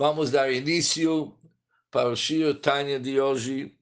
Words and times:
Vamos 0.00 0.30
dar 0.30 0.52
início 0.52 1.36
para 1.90 2.08
o 2.08 2.14
Shir 2.14 2.54
Tanya 2.60 3.00
de 3.00 3.20
hoje, 3.20 3.76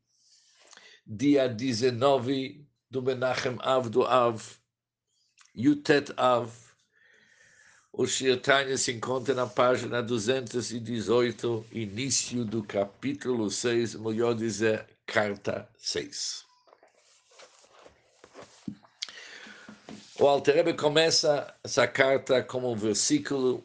dia 1.07 1.47
19 1.47 2.67
do 2.91 3.03
Menachem 3.03 3.59
Av 3.61 3.91
do 3.91 4.03
Av, 4.03 4.43
Yutet 5.55 6.19
Av. 6.19 6.51
O 7.93 8.07
Shir 8.07 8.41
Tanya 8.41 8.79
se 8.79 8.93
encontra 8.93 9.35
na 9.35 9.47
página 9.47 10.03
218, 10.03 11.67
início 11.71 12.47
do 12.47 12.65
capítulo 12.65 13.51
6, 13.51 13.97
melhor 13.97 14.35
dizer, 14.35 14.87
carta 15.05 15.69
6. 15.77 16.47
O 20.19 20.27
Alterebe 20.27 20.73
começa 20.73 21.55
essa 21.63 21.87
carta 21.87 22.43
como 22.43 22.73
um 22.73 22.75
versículo 22.75 23.63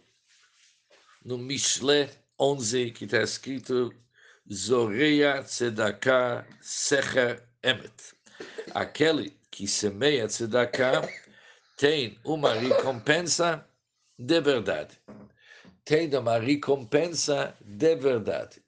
no 1.23 1.37
Mishle 1.37 2.09
11, 2.43 2.89
que 2.89 3.05
está 3.05 3.21
escrito 3.21 3.93
Zoreia 4.51 5.43
Tzedakah 5.43 6.43
Secher 6.59 7.47
Emet. 7.61 8.15
Aquele 8.73 9.37
que 9.51 9.67
semeia 9.67 10.27
Tzedakah 10.27 11.07
tem 11.77 12.17
uma 12.25 12.53
recompensa 12.53 13.63
de 14.17 14.41
verdade. 14.41 14.99
Tem 15.85 16.11
uma 16.15 16.39
recompensa 16.39 17.55
de 17.61 17.95
verdade. 17.95 18.63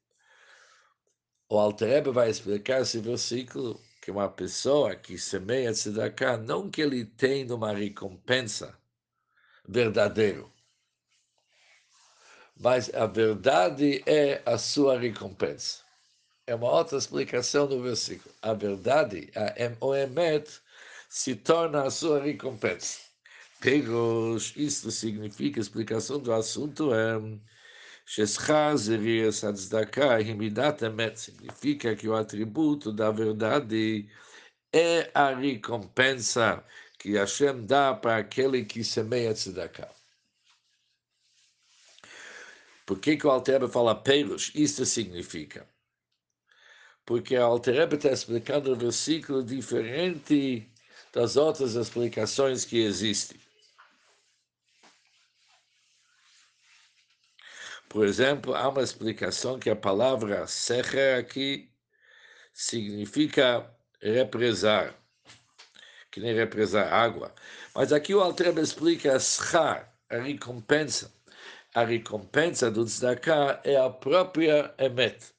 O 1.49 1.57
Alterebe 1.57 2.12
vai 2.12 2.29
explicar 2.29 2.81
esse 2.81 2.99
versículo 2.99 3.81
que 4.03 4.12
uma 4.12 4.29
pessoa 4.29 4.95
que 4.95 5.17
semeia 5.17 5.73
Tzedakah, 5.73 6.37
não 6.37 6.70
que 6.70 6.79
ele 6.79 7.05
tem 7.05 7.51
uma 7.51 7.73
recompensa 7.73 8.77
verdadeira, 9.67 10.45
mas 12.59 12.93
a 12.93 13.05
verdade 13.05 14.03
é 14.05 14.41
a 14.45 14.57
sua 14.57 14.98
recompensa. 14.98 15.80
É 16.46 16.55
uma 16.55 16.70
outra 16.71 16.98
explicação 16.98 17.68
do 17.68 17.82
versículo. 17.82 18.34
A 18.41 18.54
verdade, 18.54 19.32
a 19.35 19.54
Emoemet, 19.62 20.49
se 21.09 21.35
torna 21.35 21.84
a 21.84 21.91
sua 21.91 22.21
recompensa. 22.21 22.99
Peros, 23.62 24.54
isto 24.57 24.91
significa, 24.91 25.59
a 25.59 25.62
explicação 25.62 26.20
do 26.20 26.34
assunto 26.34 26.93
é 26.93 27.18
Emet, 30.81 31.20
significa 31.20 31.96
que 31.96 32.07
o 32.09 32.15
atributo 32.15 32.91
da 32.91 33.09
verdade 33.09 34.09
é 34.74 35.09
a 35.13 35.34
recompensa 35.34 36.63
que 36.99 37.13
Hashem 37.18 37.65
dá 37.65 37.93
para 37.93 38.18
aquele 38.18 38.65
que 38.65 38.84
semeia 38.84 39.34
Tzedakah. 39.34 40.02
Por 42.85 42.99
que, 42.99 43.15
que 43.15 43.26
o 43.26 43.31
Alterebe 43.31 43.67
fala 43.67 43.95
pelos? 43.95 44.51
Isto 44.53 44.85
significa. 44.85 45.67
Porque 47.05 47.37
o 47.37 47.43
Alterebe 47.43 47.95
está 47.95 48.12
explicando 48.12 48.71
o 48.73 48.75
versículo 48.75 49.43
diferente 49.43 50.70
das 51.13 51.37
outras 51.37 51.75
explicações 51.75 52.65
que 52.65 52.79
existem. 52.79 53.40
Por 57.87 58.05
exemplo, 58.05 58.55
há 58.55 58.67
uma 58.70 58.81
explicação 58.81 59.59
que 59.59 59.70
a 59.70 59.75
palavra 59.75 60.47
secher 60.47 61.20
aqui 61.20 61.70
significa 62.51 63.70
represar, 64.01 64.95
que 66.12 66.19
nem 66.19 66.34
represar 66.34 66.91
água. 66.91 67.34
Mas 67.75 67.94
aqui 67.94 68.13
o 68.13 68.22
Altreba 68.22 68.62
explica 68.62 69.19
schar, 69.19 69.94
a 70.09 70.18
recompensa 70.18 71.13
a 71.74 71.84
recompensa 71.84 72.69
do 72.69 72.85
tzedakah 72.85 73.62
é 73.63 73.75
a 73.75 73.90
própria 73.90 74.74
emet. 74.78 75.34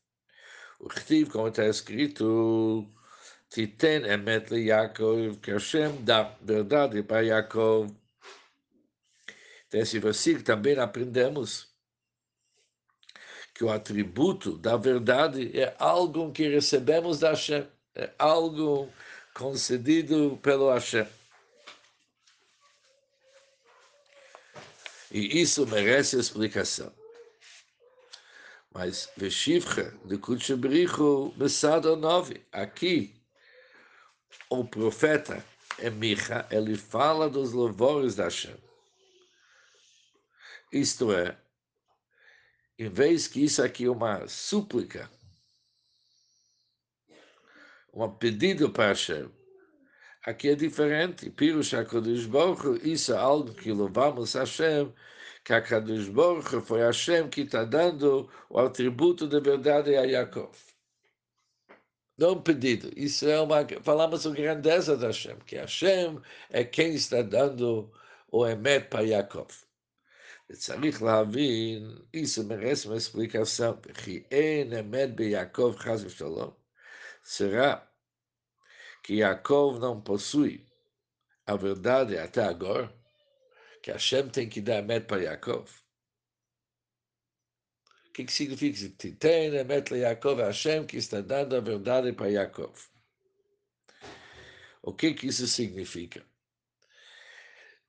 O 0.81 0.89
Chtiv, 0.89 1.31
como 1.31 1.49
está 1.49 1.67
escrito, 1.67 2.87
Titen 3.49 4.05
emet 4.05 4.51
le 4.51 4.65
Yaakov, 4.65 5.41
que 5.41 5.53
Hashem 5.53 6.05
dá 6.05 6.35
verdade 6.43 7.03
para 7.03 7.23
Yaakov. 7.23 7.95
Nesse 9.73 9.99
versículo 9.99 10.45
também 10.45 10.79
aprendemos 10.79 11.73
que 13.55 13.65
o 13.65 13.71
atributo 13.71 14.59
da 14.59 14.77
verdade 14.77 15.57
é 15.59 15.75
algo 15.79 16.33
que 16.33 16.49
recebemos 16.49 17.21
da 17.21 17.31
Hashem, 17.31 17.67
é 17.95 18.11
algo 18.19 18.93
concedido 19.33 20.39
pelo 20.43 20.69
Hashem. 20.73 21.07
E 25.15 25.41
isso 25.41 25.65
merece 25.69 26.19
explicação. 26.19 26.93
Mas 28.73 29.09
Veshivcha 29.17 29.97
de 30.05 30.19
Kutchebrichu 30.19 31.33
Besado 31.37 31.95
9, 31.95 32.45
aqui 32.51 33.15
o 34.51 34.65
profeta 34.65 35.47
Emicha, 35.79 36.49
ele 36.51 36.77
fala 36.77 37.31
dos 37.31 37.53
louvores 37.53 38.17
da 38.17 38.25
Hashem. 38.25 38.57
Isto 40.73 41.13
é, 41.13 41.39
em 42.77 42.89
vez 42.89 43.29
que 43.29 43.45
isso 43.45 43.63
aqui 43.63 43.85
é 43.85 43.91
uma 43.91 44.27
súplica, 44.27 45.09
um 47.93 48.11
pedido 48.11 48.69
para 48.69 48.89
Hashem, 48.89 49.31
Aqui 50.26 50.50
é 50.50 50.56
diferente. 50.56 51.30
Pirush 51.30 51.74
HaKadosh 51.74 52.26
Baruch 52.26 52.82
isso 52.84 53.14
é 53.14 53.18
algo 53.18 53.54
que 53.54 53.72
louvamos 53.72 54.36
a 54.36 54.42
Hashem, 54.42 54.94
que 55.44 55.54
a 55.54 55.62
Kadosh 55.62 56.10
Baruch 56.10 56.62
foi 56.62 56.82
Hashem 56.82 57.30
que 57.30 57.42
está 57.42 57.64
dando 57.64 58.30
o 58.50 58.60
atributo 58.60 59.28
de 59.28 59.40
verdade 59.40 59.96
a 59.96 60.04
Yaakov. 60.04 60.52
Não 62.18 62.34
um 62.34 62.42
pedido. 62.42 62.92
Isso 62.98 63.28
é 63.28 63.40
uma... 63.40 63.66
Falamos 63.82 64.28
a 64.28 64.32
grandeza 64.32 64.98
de 64.98 65.06
Hashem, 65.06 65.38
que 65.46 65.56
Hashem 65.56 66.22
é 66.50 66.64
quem 66.64 66.94
está 66.94 67.22
dando 67.22 67.92
o 68.32 68.46
Emet 68.46 68.90
para 68.90 69.04
Yaakov. 69.04 69.48
וצריך 70.50 71.02
להבין, 71.02 71.98
isso 72.14 72.44
merece 72.44 72.88
uma 72.88 72.98
explicação, 72.98 73.76
כי 73.94 74.24
אין 74.32 74.74
אמת 74.74 75.16
ביעקב 75.16 75.76
חס 75.78 76.04
ושלום, 76.04 76.52
será 77.24 77.76
que 79.05 79.17
Yaakov 79.17 79.79
não 79.79 80.01
possui 80.01 80.67
a 81.47 81.55
verdade 81.57 82.17
até 82.17 82.43
agora, 82.43 82.91
que 83.83 83.93
Hashem 83.93 84.31
tem 84.31 84.49
que 84.49 84.63
dar 84.63 84.79
Emet 84.79 85.07
para 85.07 85.23
Yaakov. 85.23 85.71
O 88.09 88.13
que, 88.15 88.25
que 88.25 88.33
significa? 88.33 88.89
Que 88.97 89.13
tem 89.13 89.55
Emet 89.55 89.87
para 89.87 89.99
Yaakov, 89.99 90.41
é 90.41 90.45
Hashem 90.47 90.87
que 90.87 90.97
está 90.97 91.21
dando 91.21 91.55
a 91.55 91.61
verdade 91.61 92.15
para 92.15 92.31
Yaakov. 92.31 92.75
O 94.83 94.95
que, 94.95 95.13
que 95.13 95.27
isso 95.27 95.47
significa? 95.47 96.25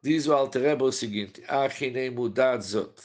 Diz 0.02 0.28
o 0.28 0.34
Altereba 0.34 0.84
o 0.84 0.92
seguinte, 0.92 1.42
Achinei 1.48 2.10
mudad 2.10 2.62
zot. 2.62 3.02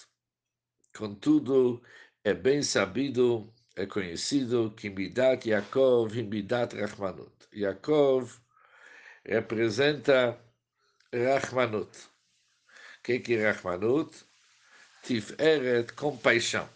Contudo, 0.96 1.80
é 2.24 2.34
bem 2.34 2.60
sabido 2.60 3.54
é 3.80 3.86
conhecido 3.86 4.74
que 4.76 4.90
Midat 4.90 5.48
Yaakov 5.48 6.14
e 6.14 6.22
Midat 6.22 6.74
Rachmanut. 6.74 7.32
Yaakov 7.54 8.38
representa 9.24 10.38
Rachmanut. 11.12 11.88
O 11.96 13.02
que, 13.02 13.20
que 13.20 13.34
é 13.36 13.50
Rachmanut? 13.50 14.14
Tiferet, 15.02 15.94
compaixão. 15.94 16.68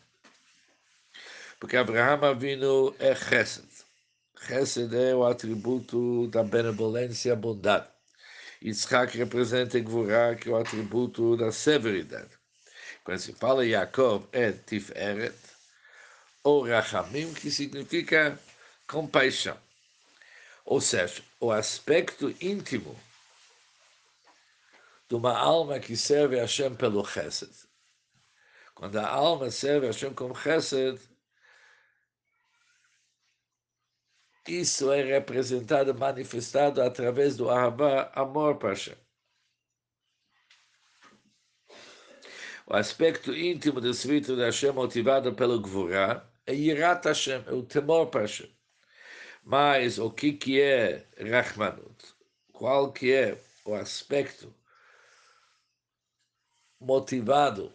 Porque 1.60 1.76
Abraham 1.76 2.30
Avinu 2.30 2.94
é 2.98 3.14
Chesed. 3.14 3.68
Chesed 4.46 4.94
é 4.94 5.14
o 5.14 5.26
atributo 5.26 6.26
da 6.28 6.42
benevolência, 6.42 7.36
bondade. 7.36 7.86
Yitzhak 8.62 9.14
representa 9.18 9.78
Gvurah, 9.78 10.36
que 10.36 10.48
é 10.48 10.52
o 10.52 10.56
atributo 10.56 11.36
da 11.36 11.52
severidade. 11.52 12.30
Quando 13.04 13.18
se 13.18 13.34
fala 13.34 13.66
Yaakov 13.66 14.26
é 14.32 14.52
Tiferet, 14.52 15.34
ou 16.44 16.62
rachamim, 16.68 17.32
que 17.32 17.50
significa 17.50 18.38
compaixão. 18.86 19.58
Ou 20.64 20.80
seja, 20.80 21.22
o 21.40 21.50
aspecto 21.50 22.34
íntimo 22.40 22.98
de 25.08 25.14
uma 25.14 25.36
alma 25.36 25.80
que 25.80 25.96
serve 25.96 26.38
a 26.38 26.42
Hashem 26.42 26.76
pelo 26.76 27.04
chesed. 27.04 27.50
Quando 28.74 28.96
a 28.98 29.08
alma 29.08 29.50
serve 29.50 29.86
a 29.86 29.90
Hashem 29.90 30.12
com 30.14 30.34
chesed, 30.34 31.00
isso 34.46 34.92
é 34.92 35.02
representado, 35.02 35.94
manifestado 35.94 36.82
através 36.82 37.36
do 37.36 37.48
Ahavá, 37.48 38.12
amor 38.14 38.58
para 38.58 38.70
Hashem. 38.70 38.96
O 42.66 42.74
aspecto 42.74 43.34
íntimo 43.34 43.80
do 43.80 43.90
espírito 43.90 44.36
de 44.36 44.42
Hashem 44.42 44.72
motivado 44.72 45.34
pelo 45.34 45.60
Gvurah 45.60 46.33
é 46.46 46.54
Yirat 46.54 47.06
Hashem, 47.06 47.42
é 47.46 47.52
o 47.52 47.62
temor 47.62 48.06
para 48.06 48.22
Hashem. 48.22 48.50
Mas 49.42 49.98
o 49.98 50.10
que, 50.10 50.32
que 50.32 50.60
é 50.60 51.04
Rahmanut? 51.18 52.14
Qual 52.52 52.92
que 52.92 53.12
é 53.12 53.38
o 53.64 53.74
aspecto 53.74 54.54
motivado 56.80 57.72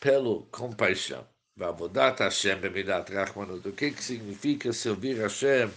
pelo 0.00 0.46
compaixão? 0.46 1.26
Vavodat 1.56 2.20
Hashem 2.20 2.58
bemidat 2.60 3.12
Rahmanut. 3.12 3.66
O 3.68 3.72
que, 3.72 3.90
que 3.90 4.02
significa 4.02 4.72
servir 4.72 5.18
Hashem 5.18 5.70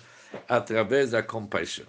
através 0.47 1.11
da 1.11 1.23
compaixão? 1.23 1.85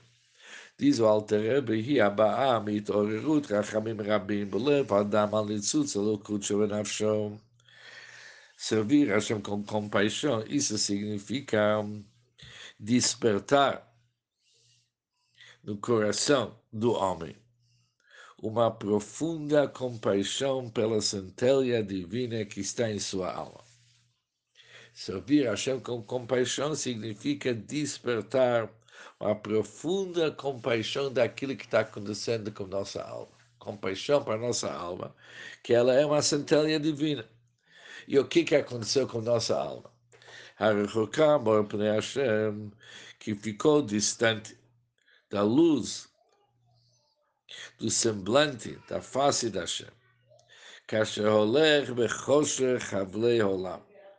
Diz 0.78 1.00
o 1.00 1.06
Alter 1.06 1.40
Rebbe, 1.40 1.75
hi 1.80 2.00
abaa 2.00 2.60
mitorerut 2.60 3.48
rachamim 3.48 3.96
rabim, 4.00 4.46
belev 4.46 4.92
adam 4.92 5.34
al 5.34 5.46
nitzutz 5.46 5.96
alokut 5.96 6.44
shevenavshom. 6.44 7.47
Servir 8.60 9.06
Hashem 9.06 9.40
com 9.40 9.62
compaixão, 9.62 10.44
isso 10.49 10.76
significa 10.78 11.78
despertar 12.76 13.88
no 15.62 15.78
coração 15.78 16.58
do 16.72 16.93
homem 16.93 17.37
uma 18.43 18.69
profunda 18.69 19.69
compaixão 19.69 20.69
pela 20.69 21.00
centelha 21.00 21.84
divina 21.84 22.44
que 22.44 22.58
está 22.58 22.90
em 22.90 22.99
sua 22.99 23.32
alma. 23.32 23.62
Servir 24.93 25.49
Hashem 25.49 25.78
com 25.78 26.02
compaixão 26.02 26.75
significa 26.75 27.54
despertar 27.54 28.69
uma 29.20 29.37
profunda 29.37 30.32
compaixão 30.32 31.12
daquilo 31.12 31.54
que 31.56 31.64
está 31.64 31.81
acontecendo 31.81 32.50
com 32.50 32.66
nossa 32.66 33.04
alma. 33.04 33.38
Compaixão 33.61 34.25
para 34.25 34.37
nossa 34.37 34.72
alma, 34.72 35.14
que 35.62 35.72
ela 35.72 35.94
é 35.94 36.04
uma 36.04 36.22
centelha 36.22 36.81
divina. 36.81 37.25
E 38.08 38.19
o 38.19 38.26
que, 38.26 38.43
que 38.43 38.56
aconteceu 38.56 39.06
com 39.06 39.20
nossa 39.20 39.55
alma? 39.55 39.93
Hashem, 40.58 42.72
que 43.19 43.34
ficou 43.34 43.82
distante 43.82 44.58
da 45.28 45.43
luz, 45.43 46.08
do 47.78 47.90
semblante, 47.90 48.78
da 48.88 49.02
face 49.02 49.50
da 49.50 49.60
Hashem. 49.60 49.90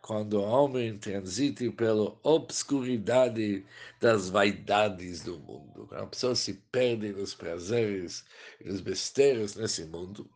Quando 0.04 0.34
o 0.34 0.44
homem 0.44 1.00
transita 1.00 1.72
pela 1.72 2.16
obscuridade 2.22 3.66
das 4.00 4.30
vaidades 4.30 5.24
do 5.24 5.40
mundo, 5.40 5.88
quando 5.88 6.04
a 6.04 6.06
pessoa 6.06 6.36
se 6.36 6.54
perde 6.72 7.12
nos 7.12 7.34
prazeres 7.34 8.24
e 8.62 8.70
nos 8.70 8.82
besteiros 8.82 9.56
nesse 9.56 9.84
mundo, 9.86 10.30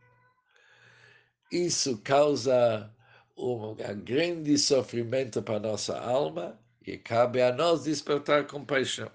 isso 1.51 1.99
causa 1.99 2.91
um 3.35 3.75
grande 4.03 4.57
sofrimento 4.57 5.41
para 5.41 5.57
a 5.57 5.59
nossa 5.59 5.99
alma 5.99 6.59
e 6.85 6.97
cabe 6.97 7.41
a 7.41 7.51
nós 7.51 7.83
despertar 7.83 8.47
compaixão. 8.47 9.11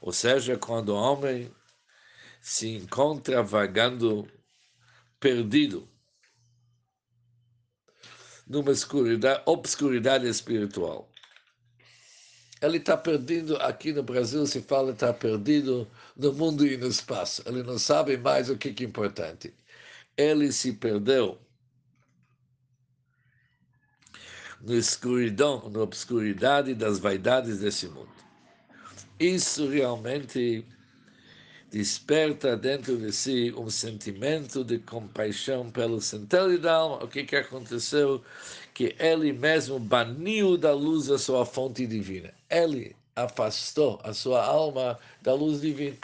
Ou 0.00 0.12
seja, 0.12 0.56
quando 0.56 0.90
o 0.90 0.96
homem 0.96 1.52
se 2.40 2.68
encontra 2.68 3.42
vagando 3.42 4.30
perdido 5.18 5.88
numa 8.46 8.72
escuridade, 8.72 9.42
obscuridade 9.44 10.26
espiritual. 10.26 11.10
Ele 12.60 12.78
está 12.78 12.96
perdido, 12.96 13.56
aqui 13.58 13.92
no 13.92 14.02
Brasil 14.02 14.44
se 14.46 14.62
fala, 14.62 14.92
está 14.92 15.12
perdido 15.12 15.88
no 16.16 16.32
mundo 16.32 16.66
e 16.66 16.76
no 16.76 16.88
espaço. 16.88 17.42
Ele 17.46 17.62
não 17.62 17.78
sabe 17.78 18.16
mais 18.16 18.50
o 18.50 18.56
que 18.56 18.68
é 18.68 18.86
importante. 18.86 19.54
Ele 20.18 20.52
se 20.52 20.72
perdeu 20.72 21.38
na 24.60 24.74
escuridão, 24.74 25.70
na 25.70 25.80
obscuridade 25.80 26.74
das 26.74 26.98
vaidades 26.98 27.60
desse 27.60 27.86
mundo. 27.86 28.10
Isso 29.18 29.68
realmente 29.68 30.66
desperta 31.70 32.56
dentro 32.56 32.96
de 32.96 33.12
si 33.12 33.54
um 33.56 33.70
sentimento 33.70 34.64
de 34.64 34.78
compaixão 34.78 35.70
pelo 35.70 36.00
centelho 36.00 36.58
da 36.58 36.74
alma. 36.74 37.04
O 37.04 37.08
que, 37.08 37.24
que 37.24 37.36
aconteceu? 37.36 38.22
Que 38.74 38.96
ele 38.98 39.32
mesmo 39.32 39.78
baniu 39.78 40.56
da 40.56 40.72
luz 40.72 41.10
a 41.10 41.18
sua 41.18 41.44
fonte 41.44 41.86
divina. 41.86 42.32
Ele 42.50 42.96
afastou 43.14 44.00
a 44.02 44.12
sua 44.12 44.44
alma 44.44 44.98
da 45.22 45.34
luz 45.34 45.60
divina. 45.60 45.96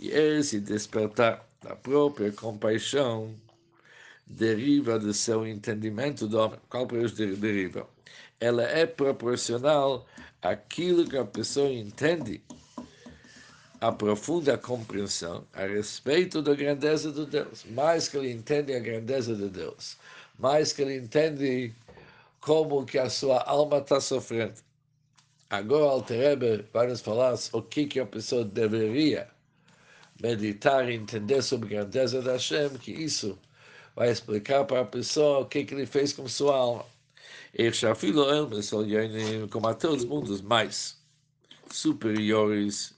E 0.00 0.10
esse 0.10 0.60
despertar 0.60 1.46
da 1.62 1.76
própria 1.76 2.32
compaixão 2.32 3.34
deriva 4.26 4.98
do 4.98 5.12
seu 5.12 5.46
entendimento 5.46 6.26
do 6.26 6.38
homem. 6.38 6.58
Qual 6.68 6.86
deriva? 6.86 7.86
Ela 8.40 8.62
é 8.64 8.86
proporcional 8.86 10.06
aquilo 10.42 11.08
que 11.08 11.16
a 11.16 11.24
pessoa 11.24 11.68
entende, 11.70 12.42
a 13.80 13.92
profunda 13.92 14.56
compreensão 14.56 15.46
a 15.52 15.64
respeito 15.66 16.40
da 16.42 16.54
grandeza 16.54 17.12
de 17.12 17.26
Deus. 17.26 17.64
Mais 17.70 18.08
que 18.08 18.16
ele 18.16 18.32
entende 18.32 18.74
a 18.74 18.80
grandeza 18.80 19.34
de 19.34 19.48
Deus, 19.48 19.96
mais 20.38 20.72
que 20.72 20.82
ele 20.82 20.96
entende 20.96 21.72
como 22.40 22.84
que 22.86 22.98
a 22.98 23.10
sua 23.10 23.42
alma 23.42 23.78
está 23.78 24.00
sofrendo. 24.00 24.54
Agora, 25.50 25.86
Alterebe 25.86 26.64
vai 26.72 26.86
nos 26.86 27.00
falar 27.00 27.34
o 27.52 27.60
que, 27.60 27.84
que 27.84 27.98
a 27.98 28.06
pessoa 28.06 28.44
deveria 28.44 29.28
meditar 30.22 30.88
e 30.88 30.94
entender 30.94 31.42
sobre 31.42 31.76
a 31.76 31.80
grandeza 31.80 32.22
da 32.22 32.34
Hashem, 32.34 32.70
que 32.78 32.92
isso 32.92 33.36
vai 33.96 34.10
explicar 34.10 34.64
para 34.64 34.82
a 34.82 34.84
pessoa 34.84 35.40
o 35.40 35.46
que, 35.46 35.64
que 35.64 35.74
ele 35.74 35.86
fez 35.86 36.12
com 36.12 36.28
sua 36.28 36.54
alma. 36.56 36.86
Ershafilo 37.52 38.30
Elmes 38.30 38.72
Olhanim, 38.72 39.48
como 39.48 39.66
até 39.66 39.88
os 39.88 40.04
mundos 40.04 40.40
mais 40.40 40.96
superiores, 41.68 42.94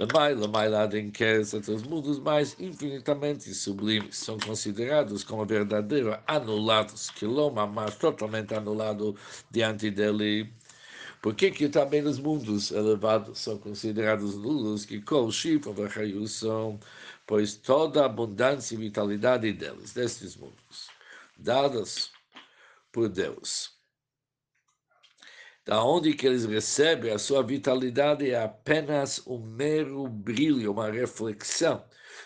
até 0.00 1.72
os 1.72 1.82
mundos 1.82 2.18
mais 2.18 2.58
infinitamente 2.58 3.52
sublimes, 3.52 4.16
são 4.16 4.38
considerados 4.38 5.22
como 5.22 5.44
verdadeiros 5.44 6.16
anulados, 6.26 7.10
que 7.10 7.26
Loma, 7.26 7.66
mas 7.66 7.96
totalmente 7.96 8.54
anulado 8.54 9.14
diante 9.50 9.90
dele. 9.90 10.50
Por 11.22 11.34
que, 11.34 11.50
que 11.50 11.68
também 11.68 12.02
os 12.02 12.18
mundos 12.18 12.70
elevados 12.70 13.40
são 13.40 13.58
considerados 13.58 14.34
nulos, 14.36 14.86
que 14.86 15.02
Shifa 15.30 15.70
Vachayu 15.70 16.26
são, 16.26 16.80
pois 17.26 17.54
toda 17.54 18.02
a 18.02 18.06
abundância 18.06 18.74
e 18.74 18.78
vitalidade 18.78 19.52
deles, 19.52 19.92
destes 19.92 20.34
mundos, 20.34 20.88
dadas 21.36 22.10
por 22.90 23.08
Deus. 23.08 23.78
Da 25.66 25.84
onde 25.84 26.14
que 26.14 26.26
eles 26.26 26.46
recebem 26.46 27.12
a 27.12 27.18
sua 27.18 27.42
vitalidade 27.42 28.30
é 28.30 28.42
apenas 28.42 29.24
um 29.26 29.38
mero 29.38 30.08
brilho, 30.08 30.72
uma 30.72 30.90
reflexão 30.90 31.84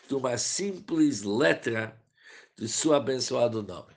de 0.08 0.14
uma 0.14 0.38
simples 0.38 1.22
letra 1.22 2.00
de 2.56 2.68
seu 2.68 2.94
abençoado 2.94 3.60
nome. 3.62 3.92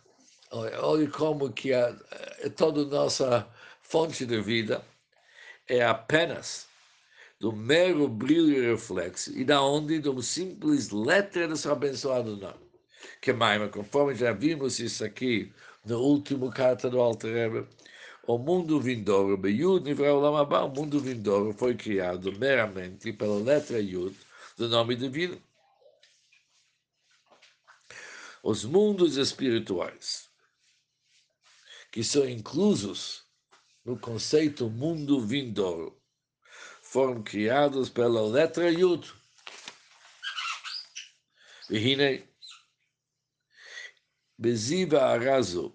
Olha 0.51 1.09
como 1.09 1.51
que 1.51 1.71
a, 1.71 1.89
a, 1.89 2.49
toda 2.49 2.81
a 2.81 2.85
nossa 2.85 3.47
fonte 3.87 4.25
de 4.25 4.41
vida 4.41 4.83
é 5.67 5.81
apenas 5.83 6.67
do 7.39 7.53
mero 7.53 8.07
brilho 8.07 8.51
e 8.51 8.71
reflexo, 8.71 9.37
e 9.37 9.45
da 9.45 9.61
onde 9.61 9.99
de 9.99 10.09
uma 10.09 10.21
simples 10.21 10.89
letra 10.89 11.47
do 11.47 11.55
seu 11.55 11.71
abençoado 11.71 12.35
nome. 12.35 12.67
Que 13.21 13.31
mais, 13.31 13.71
conforme 13.71 14.13
já 14.15 14.33
vimos 14.33 14.79
isso 14.79 15.05
aqui 15.05 15.53
na 15.85 15.95
última 15.95 16.51
carta 16.51 16.89
do 16.89 16.99
Alter 16.99 17.33
Rebbe, 17.33 17.67
o 18.25 18.37
mundo 18.37 18.81
vindouro, 18.81 19.39
Yud 19.47 19.89
o 19.93 20.67
mundo 20.67 20.99
vindouro 20.99 21.53
foi 21.53 21.75
criado 21.75 22.33
meramente 22.37 23.13
pela 23.13 23.39
letra 23.39 23.79
Yud 23.79 24.17
do 24.57 24.67
nome 24.67 24.95
divino. 24.97 25.41
Os 28.43 28.65
mundos 28.65 29.15
espirituais, 29.15 30.29
que 31.89 32.03
são 32.03 32.27
inclusos 32.27 33.26
no 33.87 33.97
conceito 33.97 34.69
mundo 34.69 35.25
vindouro, 35.25 35.97
foram 36.81 37.23
criados 37.23 37.89
pela 37.89 38.21
letra 38.21 38.69
Yud. 38.69 39.13
Vihine, 41.69 42.27
Beziva 44.37 45.03
Arazo, 45.03 45.73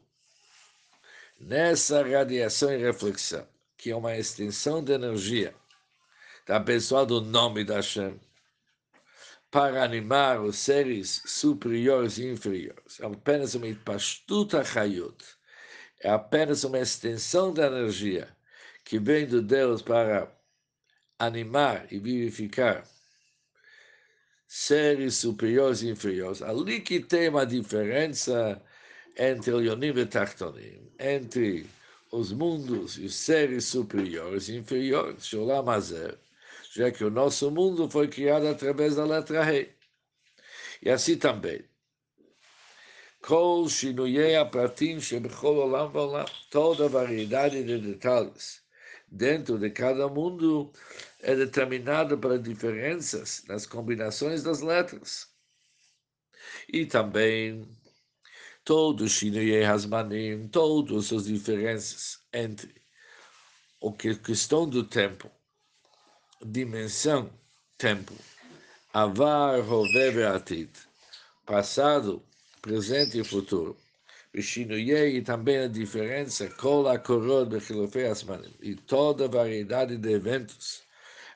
nessa 1.40 2.07
radiação 2.07 2.71
e 2.71 2.76
reflexão, 2.76 3.49
que 3.78 3.90
é 3.90 3.97
uma 3.97 4.14
extensão 4.14 4.85
de 4.85 4.92
energia 4.92 5.54
da 6.47 6.61
pessoa 6.61 7.07
do 7.07 7.19
nome 7.23 7.64
da 7.64 7.76
Hashem, 7.76 8.21
para 9.50 9.83
animar 9.83 10.38
os 10.38 10.59
seres 10.59 11.23
superiores 11.25 12.19
e 12.19 12.26
inferiores. 12.26 13.00
Apenas 13.00 13.54
uma 13.54 13.75
pastuta 13.75 14.62
chayut, 14.62 15.16
é 16.03 16.11
apenas 16.11 16.65
uma 16.65 16.79
extensão 16.79 17.53
da 17.53 17.67
energia 17.67 18.29
que 18.85 18.99
vem 18.99 19.27
de 19.27 19.41
Deus 19.41 19.81
para 19.81 20.31
animar 21.19 21.87
e 21.93 21.99
vivificar 21.99 22.85
seres 24.47 25.15
superiores 25.15 25.83
e 25.83 25.89
inferiores. 25.89 26.43
Ali 26.43 26.81
que 26.81 27.01
tem 27.01 27.29
uma 27.29 27.47
diferença 27.47 28.61
entre 29.17 29.53
o 29.53 29.63
e 29.63 30.07
Tartonim, 30.07 30.93
entre 30.99 31.67
os 32.11 32.33
mundos 32.33 32.99
e 32.99 33.07
os 33.07 33.15
seres 33.15 33.65
superiores 33.67 34.49
e 34.49 34.57
inferiores, 34.57 35.27
Sholam 35.27 35.71
Hazer, 35.71 36.19
já 36.73 36.91
que 36.91 37.05
o 37.05 37.11
nosso 37.11 37.51
mundo 37.51 37.89
foi 37.89 38.09
criado 38.09 38.47
através 38.49 38.97
da 38.97 39.05
letra 39.05 39.43
Rei. 39.45 39.75
E 40.83 40.91
assim 40.91 41.17
também, 41.17 41.65
כל 43.22 43.66
שינויי 43.68 44.38
הפרטים 44.38 45.02
שבכל 45.02 45.56
עולם 45.56 45.88
ועולם, 45.92 46.26
toda 46.52 46.86
a 46.86 46.90
variedade 46.90 47.64
de 47.64 47.78
detalhes 47.80 48.62
dentro 49.12 49.58
de 49.58 49.70
cada 49.70 50.08
mundo 50.08 50.72
é 51.20 51.36
determinada 51.36 52.18
pelas 52.18 52.42
diferenças 52.42 53.44
nas 53.48 53.66
combinações 53.66 54.44
das 54.44 54.62
letras. 54.62 55.28
E 56.72 56.86
também 56.86 57.68
todos 58.64 59.12
os 59.12 59.18
Shinuyei 59.18 59.64
Hasmanim, 59.64 60.48
todas 60.50 61.12
as 61.14 61.26
diferenças 61.26 62.20
entre 62.34 62.76
o 63.80 63.94
que 63.94 64.16
questão 64.16 64.68
do 64.68 64.84
tempo, 64.84 65.32
dimensão, 66.42 67.30
tempo, 67.78 68.14
avar, 68.94 69.62
roveve, 69.62 70.24
atid, 70.24 70.70
passado, 71.46 72.24
presente 72.62 73.19
e 73.19 73.25
futuro. 73.25 73.76
E 74.33 75.21
também 75.21 75.59
a 75.59 75.69
diferença, 75.69 76.49
cola, 76.49 76.95
asmanim, 78.11 78.54
e 78.62 78.75
toda 78.75 79.26
a 79.26 79.28
variedade 79.28 79.99
de 79.99 80.11
eventos 80.11 80.83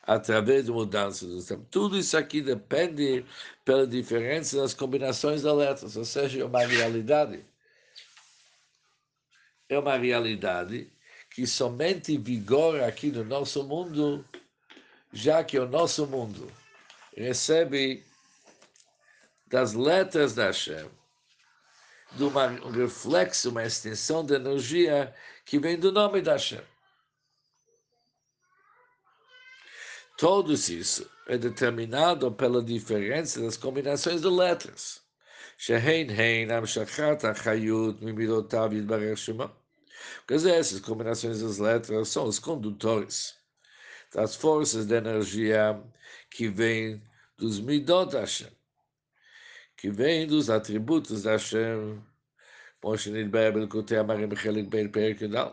através 0.02 0.64
de 0.64 0.72
mudanças 0.72 1.28
do 1.28 1.44
tempo. 1.44 1.66
Tudo 1.70 1.98
isso 1.98 2.16
aqui 2.16 2.40
depende 2.40 3.26
pela 3.64 3.86
diferença 3.86 4.56
das 4.56 4.72
combinações 4.72 5.42
das 5.42 5.54
letras, 5.54 5.96
ou 5.96 6.04
seja, 6.04 6.40
é 6.40 6.44
uma 6.44 6.64
realidade. 6.64 7.44
É 9.68 9.78
uma 9.78 9.98
realidade 9.98 10.90
que 11.28 11.46
somente 11.46 12.16
vigora 12.16 12.86
aqui 12.86 13.10
no 13.10 13.24
nosso 13.24 13.64
mundo, 13.64 14.24
já 15.12 15.42
que 15.42 15.58
o 15.58 15.68
nosso 15.68 16.06
mundo 16.06 16.50
recebe 17.14 18.04
das 19.48 19.74
letras 19.74 20.34
da 20.34 20.46
Hashem, 20.46 20.88
de 22.15 22.23
uma, 22.23 22.47
um 22.47 22.71
reflexo, 22.71 23.49
uma 23.49 23.63
extensão 23.63 24.25
de 24.25 24.33
energia 24.33 25.13
que 25.45 25.59
vem 25.59 25.77
do 25.79 25.91
nome 25.91 26.21
da 26.21 26.33
Hashem. 26.33 26.61
Tudo 30.17 30.53
isso 30.53 31.09
é 31.27 31.37
determinado 31.37 32.31
pela 32.31 32.61
diferença 32.61 33.41
das 33.41 33.57
combinações 33.57 34.21
de 34.21 34.27
letras. 34.27 35.01
שהן 35.61 36.09
הן 36.09 36.51
המשכת 36.51 37.25
החיות 37.25 38.01
ממילותיו 38.01 38.69
יתברך 38.73 39.17
שמו. 39.17 39.45
Quer 40.27 40.37
dizer, 40.37 40.55
essas 40.55 40.79
combinações 40.79 41.41
das 41.41 41.59
letras 41.59 42.09
são 42.09 42.25
os 42.25 42.39
condutores 42.39 43.35
das 44.11 44.35
forças 44.35 44.87
de 44.87 44.95
energia 44.95 45.79
que 46.31 46.47
vêm 46.49 47.03
dos 47.37 47.59
midot 47.59 48.11
da 48.11 48.21
Hashem, 48.21 48.49
que 49.76 49.90
vêm 49.90 50.26
dos 50.26 50.48
atributos 50.48 51.22
da 51.22 51.32
Hashem, 51.32 52.02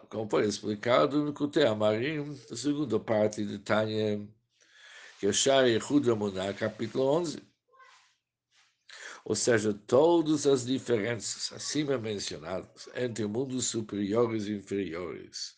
como 0.09 0.29
foi 0.29 0.45
explicado 0.45 1.23
no 1.23 1.33
Kutei 1.33 1.65
Amarim, 1.65 2.39
a 2.51 2.55
segunda 2.55 2.99
parte 2.99 3.45
de 3.45 3.59
Tânia, 3.59 4.21
Yeshar 5.21 5.67
Yehud 5.67 6.07
Ramuná, 6.07 6.53
capítulo 6.53 7.05
11. 7.05 7.41
Ou 9.25 9.35
seja, 9.35 9.73
todas 9.73 10.45
as 10.45 10.65
diferenças 10.65 11.51
acima 11.53 11.97
mencionadas 11.97 12.89
entre 12.95 13.25
mundos 13.25 13.67
superiores 13.67 14.47
e 14.47 14.53
inferiores, 14.53 15.55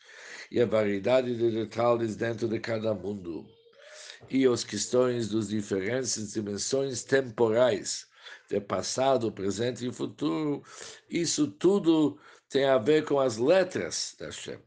e 0.52 0.62
a 0.62 0.66
variedade 0.66 1.36
de 1.36 1.52
detalhes 1.52 2.16
dentro 2.16 2.48
de 2.48 2.60
cada 2.60 2.94
mundo, 2.94 3.46
e 4.30 4.46
as 4.46 4.64
questões 4.64 5.30
das 5.30 5.50
diferentes 5.50 6.32
dimensões 6.32 7.04
temporais, 7.04 8.08
de 8.50 8.60
passado, 8.62 9.32
presente 9.32 9.88
e 9.88 9.92
futuro, 9.92 10.64
isso 11.10 11.48
tudo 11.48 12.20
tem 12.50 12.66
a 12.66 12.78
ver 12.78 13.06
com 13.06 13.20
as 13.20 13.38
letras 13.38 14.16
da 14.20 14.32
Shem. 14.32 14.60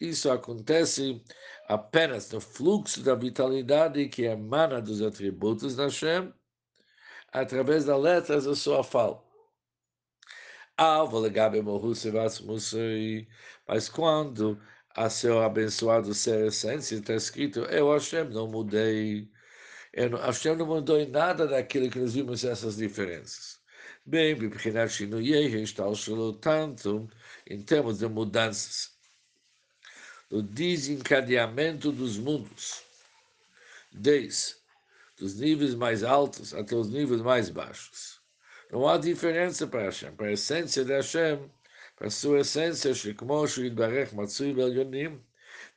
Isso 0.00 0.30
acontece 0.30 1.22
apenas 1.66 2.30
no 2.30 2.40
fluxo 2.40 3.02
da 3.02 3.14
vitalidade 3.14 4.08
que 4.08 4.22
emana 4.22 4.80
dos 4.80 5.02
atributos 5.02 5.74
da 5.74 5.84
Hashem, 5.84 6.32
através 7.32 7.84
das 7.84 8.00
letras 8.00 8.44
da 8.44 8.54
sua 8.54 8.84
fala. 8.84 9.22
Mas 13.66 13.88
quando 13.88 14.60
a 14.94 15.10
seu 15.10 15.42
abençoado 15.42 16.14
ser 16.14 16.46
essência 16.46 16.96
está 16.96 17.14
escrito, 17.14 17.60
eu 17.60 17.92
Hashem 17.92 18.24
não 18.30 18.46
mudei, 18.46 19.28
Hashem 20.06 20.54
não 20.56 20.66
mudou 20.66 21.00
em 21.00 21.08
nada 21.08 21.46
daquilo 21.46 21.90
que 21.90 21.98
nós 21.98 22.14
vimos 22.14 22.44
essas 22.44 22.76
diferenças. 22.76 23.58
Bem, 24.06 24.36
tanto 26.40 27.10
em 27.46 27.62
termos 27.62 27.98
de 27.98 28.06
mudanças 28.06 28.96
do 30.30 30.42
desencadeamento 30.42 31.90
dos 31.90 32.16
mundos, 32.16 32.82
desde 33.92 34.54
os 35.20 35.34
níveis 35.34 35.74
mais 35.74 36.04
altos 36.04 36.54
até 36.54 36.76
os 36.76 36.88
níveis 36.88 37.20
mais 37.20 37.50
baixos. 37.50 38.20
Não 38.70 38.86
há 38.86 38.98
diferença 38.98 39.66
para 39.66 39.82
Hashem, 39.82 40.14
para 40.14 40.26
a 40.26 40.32
essência 40.32 40.84
de 40.84 40.92
Hashem, 40.92 41.50
para 41.96 42.06
a 42.06 42.10
sua 42.10 42.40
essência, 42.40 42.94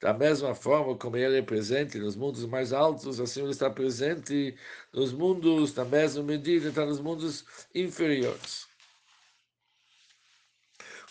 da 0.02 0.14
mesma 0.14 0.56
forma 0.56 0.98
como 0.98 1.16
ele 1.16 1.38
é 1.38 1.42
presente 1.42 2.00
nos 2.00 2.16
mundos 2.16 2.46
mais 2.46 2.74
altos, 2.74 3.20
assim 3.20 3.44
ele 3.44 3.52
está 3.52 3.70
presente 3.70 4.58
nos 4.92 5.14
mundos, 5.14 5.74
na 5.76 5.86
mesma 5.86 6.24
medida, 6.24 6.70
está 6.70 6.86
nos 6.86 7.00
mundos 7.00 7.46
inferiores. 7.74 8.68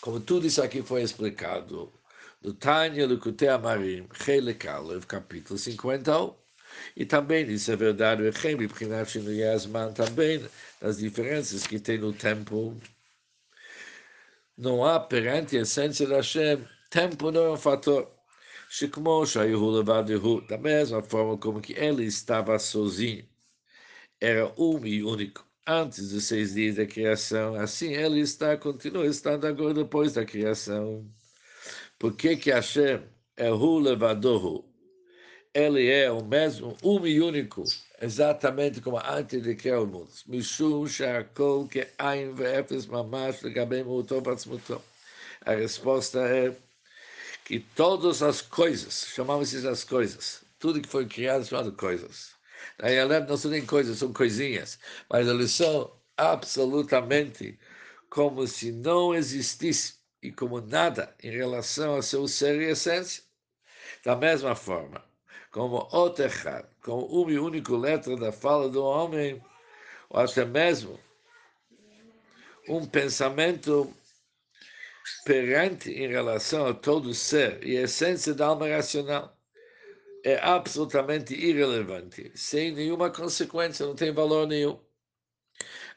Como 0.01 0.19
tudo 0.19 0.45
isso 0.45 0.61
aqui 0.61 0.81
foi 0.81 1.03
explicado 1.03 1.91
do 2.41 2.53
Tânia 2.53 3.07
Lukutei 3.07 3.47
Amarim, 3.47 4.09
Chelik 4.13 4.67
Alev, 4.67 5.05
capítulo 5.05 5.57
50, 5.57 6.35
e 6.95 7.05
também 7.05 7.49
isso 7.49 7.71
é 7.71 7.75
verdade, 7.75 8.23
o 8.23 8.33
Chem, 8.33 8.57
Biprinat 8.57 9.15
Yasman, 9.15 9.93
também 9.93 10.43
nas 10.81 10.97
diferenças 10.97 11.65
que 11.65 11.79
tem 11.79 11.97
no 11.97 12.11
tempo. 12.11 12.75
Não 14.57 14.83
há 14.83 14.99
perante 14.99 15.57
a 15.57 15.61
essência 15.61 16.07
da 16.07 16.17
Hashem, 16.17 16.65
tempo 16.89 17.31
não 17.31 17.45
é 17.45 17.51
um 17.51 17.57
fator. 17.57 18.11
Da 20.47 20.57
mesma 20.57 21.03
forma 21.03 21.37
como 21.37 21.59
que 21.61 21.73
ele 21.73 22.05
estava 22.05 22.57
sozinho, 22.57 23.27
era 24.19 24.53
um 24.57 24.85
e 24.85 25.03
único 25.03 25.45
antes 25.67 26.11
dos 26.11 26.25
seis 26.25 26.53
dias 26.53 26.75
da 26.75 26.85
criação, 26.85 27.55
assim 27.55 27.93
ele 27.93 28.19
está, 28.21 28.57
continua 28.57 29.05
estando 29.05 29.45
agora 29.45 29.73
depois 29.73 30.13
da 30.13 30.25
criação. 30.25 31.05
Por 31.99 32.15
que 32.15 32.35
que 32.37 32.51
Hashem 32.51 33.01
é 33.37 33.51
Hu 33.51 33.79
Levadohu? 33.79 34.65
Ele 35.53 35.89
é 35.89 36.09
o 36.09 36.23
mesmo, 36.23 36.77
um 36.81 37.05
e 37.05 37.19
único, 37.21 37.63
exatamente 38.01 38.79
como 38.79 38.97
antes 38.97 39.43
de 39.43 39.53
criar 39.55 39.81
o 39.81 39.87
mundo. 39.87 40.09
Mishum 40.27 40.85
que 41.69 41.87
Mamash 42.89 43.41
Legabem 43.41 43.83
Utov 43.83 44.29
Atzmutom. 44.29 44.81
A 45.45 45.53
resposta 45.55 46.19
é 46.21 46.55
que 47.51 47.59
todas 47.59 48.23
as 48.23 48.41
coisas, 48.41 49.07
chamamos 49.13 49.51
isso 49.51 49.67
as 49.67 49.83
coisas, 49.83 50.41
tudo 50.57 50.79
que 50.79 50.87
foi 50.87 51.05
criado 51.05 51.43
chamado 51.43 51.73
coisas. 51.73 52.31
Na 52.79 52.87
realidade, 52.87 53.27
não 53.27 53.35
são 53.35 53.51
nem 53.51 53.65
coisas, 53.65 53.97
são 53.97 54.13
coisinhas, 54.13 54.79
mas 55.09 55.27
eles 55.27 55.51
são 55.51 55.91
absolutamente 56.15 57.59
como 58.09 58.47
se 58.47 58.71
não 58.71 59.13
existisse 59.13 59.95
e 60.23 60.31
como 60.31 60.61
nada 60.61 61.13
em 61.21 61.29
relação 61.29 61.95
ao 61.95 62.01
seu 62.01 62.25
ser 62.25 62.61
e 62.61 62.69
essência. 62.71 63.21
Da 64.05 64.15
mesma 64.15 64.55
forma, 64.55 65.03
como 65.51 65.89
Otechad, 65.91 66.65
como 66.81 67.05
uma 67.07 67.33
e 67.33 67.37
única 67.37 67.75
letra 67.75 68.15
da 68.15 68.31
fala 68.31 68.69
do 68.69 68.81
homem, 68.81 69.43
ou 70.09 70.21
até 70.21 70.45
mesmo 70.45 70.97
um 72.69 72.85
pensamento 72.85 73.93
perante 75.25 75.91
em 75.91 76.07
relação 76.07 76.67
a 76.67 76.73
todo 76.73 77.13
ser 77.13 77.63
e 77.65 77.77
a 77.77 77.83
essência 77.83 78.33
da 78.33 78.47
alma 78.47 78.67
racional 78.67 79.37
é 80.23 80.37
absolutamente 80.37 81.33
irrelevante, 81.33 82.31
sem 82.35 82.71
nenhuma 82.73 83.09
consequência, 83.09 83.85
não 83.85 83.95
tem 83.95 84.11
valor 84.13 84.47
nenhum. 84.47 84.79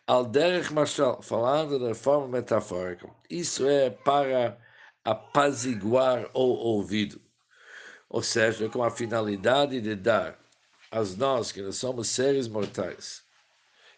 Al 0.07 0.25
derech 0.25 0.73
mashal, 0.73 1.23
falando 1.23 1.79
de 1.79 1.95
forma 1.95 2.29
metafórica, 2.29 3.09
isso 3.29 3.67
é 3.69 3.91
para 3.91 4.59
apaziguar 5.05 6.31
o 6.35 6.43
ouvido, 6.43 7.21
ou 8.09 8.23
seja, 8.23 8.69
com 8.69 8.83
a 8.83 8.91
finalidade 8.91 9.81
de 9.81 9.95
dar 9.95 10.39
a 10.91 11.03
nós, 11.17 11.53
que 11.53 11.63
nós 11.63 11.77
somos 11.77 12.09
seres 12.09 12.49
mortais 12.49 13.24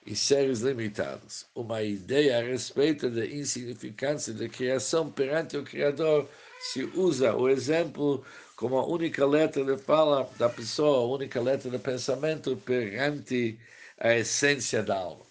e 0.07 0.15
seres 0.15 0.61
limitados, 0.61 1.47
uma 1.53 1.83
ideia 1.83 2.39
a 2.39 2.43
respeito 2.43 3.11
da 3.11 3.27
insignificância 3.27 4.33
da 4.33 4.49
criação 4.49 5.11
perante 5.11 5.57
o 5.57 5.65
Criador, 5.65 6.29
se 6.61 6.85
usa 6.95 7.35
o 7.35 7.49
exemplo 7.49 8.25
como 8.55 8.79
a 8.79 8.87
única 8.87 9.27
letra 9.27 9.65
de 9.65 9.77
fala 9.77 10.31
da 10.39 10.49
pessoa, 10.49 10.99
a 10.99 11.15
única 11.15 11.41
letra 11.41 11.69
de 11.69 11.79
pensamento 11.79 12.57
perante 12.57 13.59
a 13.99 14.15
essência 14.15 14.81
da 14.83 14.97
alma. 14.97 15.27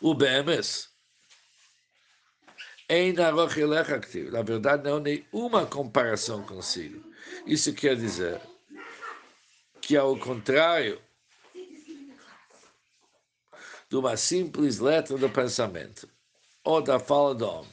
O 0.00 0.14
BMS, 0.14 0.88
Na 4.30 4.42
verdade, 4.42 4.84
não 4.84 4.96
há 4.96 5.00
nenhuma 5.00 5.66
comparação 5.66 6.42
consigo. 6.42 7.04
Isso 7.46 7.72
quer 7.74 7.94
dizer 7.94 8.40
que, 9.80 9.96
ao 9.96 10.16
contrário 10.18 11.00
de 13.88 13.96
uma 13.96 14.16
simples 14.16 14.78
letra 14.78 15.16
do 15.16 15.28
pensamento 15.28 16.08
ou 16.64 16.80
da 16.80 16.98
fala 16.98 17.34
do 17.34 17.46
homem, 17.46 17.70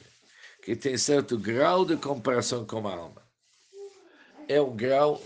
que 0.62 0.76
tem 0.76 0.96
certo 0.96 1.38
grau 1.38 1.84
de 1.84 1.96
comparação 1.96 2.64
com 2.66 2.86
a 2.86 2.94
alma, 2.94 3.22
é 4.48 4.60
um 4.60 4.76
grau 4.76 5.22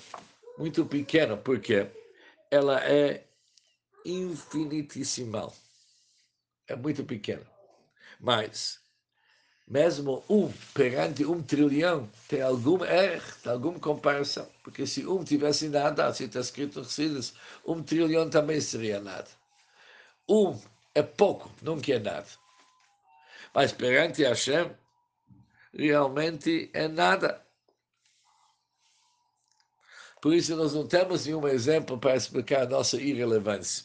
muito 0.59 0.85
pequeno, 0.87 1.37
porque 1.37 1.87
ela 2.51 2.83
é 2.85 3.25
infinitesimal. 4.05 5.55
É 6.69 6.75
muito 6.75 7.05
pequena. 7.05 7.47
Mas 8.19 8.81
mesmo 9.67 10.23
um 10.31 10.51
perante 10.73 11.25
um 11.25 11.43
trilhão 11.43 12.09
tem 12.29 12.41
algum 12.41 12.85
erro, 12.85 13.33
tem 13.43 13.53
alguma 13.53 13.79
comparação. 13.79 14.49
Porque 14.63 14.87
se 14.87 15.07
um 15.07 15.25
tivesse 15.25 15.69
nada, 15.69 16.13
se 16.15 16.25
está 16.25 16.41
escrito 16.41 16.83
um 17.67 17.83
trilhão 17.83 18.31
também 18.31 18.61
seria 18.61 19.01
nada. 19.01 19.29
Um 20.29 20.59
é 20.97 21.03
pouco, 21.03 21.51
não 21.61 21.79
quer 21.79 22.01
nada. 22.01 22.27
Mas 23.55 23.71
perante 23.71 24.25
Hashem, 24.25 24.71
realmente 25.75 26.71
é 26.73 26.89
nada. 26.89 27.45
Por 30.23 30.33
isso 30.33 30.57
nós 30.57 30.73
não 30.73 30.87
temos 30.87 31.27
nenhum 31.27 31.47
exemplo 31.47 31.99
para 31.99 32.17
explicar 32.17 32.63
a 32.63 32.69
nossa 32.69 32.97
irrelevância. 32.97 33.85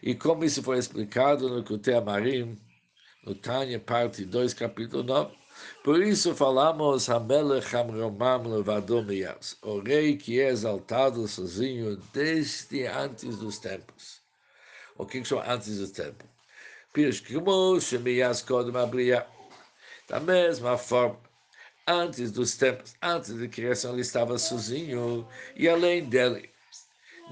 E 0.00 0.14
como 0.14 0.44
isso 0.44 0.62
foi 0.62 0.78
explicado 0.78 1.48
no 1.48 1.64
Kutei 1.64 2.00
Marim, 2.00 2.56
no 3.24 3.34
Tânia, 3.34 3.80
parte 3.80 4.24
2, 4.24 4.54
capítulo 4.54 5.02
9. 5.02 5.36
Por 5.82 6.00
isso 6.00 6.36
falamos 6.36 7.10
Hamelech 7.10 7.74
Hamromam 7.74 8.46
Levadom 8.46 9.10
Yas, 9.10 9.56
o 9.60 9.80
rei 9.80 10.16
que 10.16 10.40
é 10.40 10.50
exaltado 10.50 11.26
sozinho 11.26 11.96
desde 12.12 12.86
antes 12.86 13.36
dos 13.38 13.58
tempos. 13.58 14.21
O 15.02 15.06
que 15.06 15.24
chama 15.24 15.44
antes 15.50 15.78
dos 15.78 15.90
tempos? 15.90 16.28
Pirish 16.92 17.20
Kimo 17.20 17.80
Shemiyas 17.80 18.40
Kodem 18.42 18.76
Abriya. 18.76 19.26
Da 20.08 20.20
mesma 20.20 20.78
forma, 20.78 21.18
antes 21.88 22.30
dos 22.30 22.56
tempos, 22.56 22.94
antes 23.02 23.34
da 23.34 23.48
criação, 23.48 23.92
ele 23.92 24.02
estava 24.02 24.38
sozinho 24.38 25.26
e 25.56 25.68
além 25.68 26.04
dele 26.08 26.48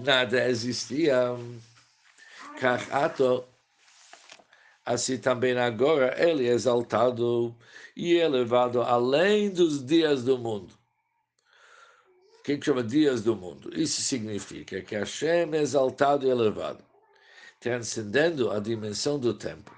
nada 0.01 0.49
existia. 0.49 1.37
Kachato 2.59 3.47
assim 4.85 5.19
também 5.19 5.57
agora 5.57 6.15
ele 6.19 6.49
é 6.49 6.53
exaltado 6.53 7.57
e 7.97 8.15
elevado 8.15 8.83
além 8.83 9.49
dos 9.51 9.85
dias 9.85 10.25
do 10.25 10.37
mundo. 10.37 10.75
O 12.39 12.43
que, 12.43 12.59
que 12.59 12.67
chama 12.67 12.83
dias 12.83 13.23
do 13.23 13.37
mundo? 13.37 13.71
Isso 13.79 14.01
significa 14.01 14.81
que 14.81 14.97
Hashem 14.97 15.55
é 15.55 15.59
exaltado 15.59 16.27
e 16.27 16.31
elevado, 16.31 16.83
transcendendo 17.61 18.51
a 18.51 18.59
dimensão 18.59 19.19
do 19.19 19.35
tempo, 19.35 19.71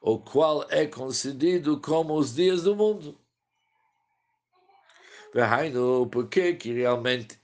o 0.00 0.18
qual 0.18 0.66
é 0.70 0.86
concedido 0.86 1.78
como 1.80 2.14
os 2.14 2.34
dias 2.34 2.62
do 2.62 2.74
mundo. 2.74 3.20
Verraino, 5.34 6.08
porque 6.10 6.54
que 6.54 6.72
realmente 6.72 7.38